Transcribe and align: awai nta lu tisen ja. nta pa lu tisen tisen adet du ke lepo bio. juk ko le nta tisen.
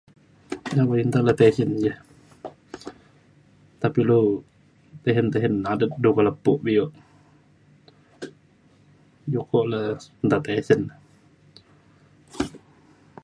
awai 0.81 1.01
nta 1.09 1.19
lu 1.25 1.33
tisen 1.39 1.71
ja. 1.85 1.93
nta 3.77 3.87
pa 3.93 4.01
lu 4.09 4.19
tisen 5.03 5.27
tisen 5.33 5.55
adet 5.71 5.93
du 6.03 6.09
ke 6.15 6.21
lepo 6.27 6.51
bio. 6.65 6.83
juk 9.31 9.45
ko 9.51 9.59
le 9.71 9.81
nta 10.25 10.37
tisen. 10.45 10.81